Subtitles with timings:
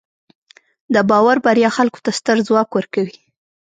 [0.93, 3.17] د باور بریا خلکو ته ستر ځواک ورکوي.